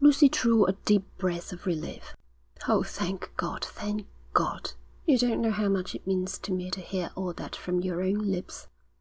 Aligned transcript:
Lucy 0.00 0.28
drew 0.28 0.66
a 0.66 0.72
deep 0.72 1.04
breath 1.18 1.52
of 1.52 1.66
relief. 1.66 2.16
'Oh, 2.66 2.82
thank 2.82 3.30
God! 3.36 3.64
Thank 3.64 4.08
God! 4.32 4.72
You 5.06 5.16
don't 5.16 5.40
know 5.40 5.52
how 5.52 5.68
much 5.68 5.94
it 5.94 6.04
means 6.04 6.36
to 6.38 6.52
me 6.52 6.68
to 6.72 6.80
hear 6.80 7.12
all 7.14 7.32
that 7.34 7.54
from 7.54 7.78
your 7.80 8.02
own 8.02 8.18
lips. 8.18 8.66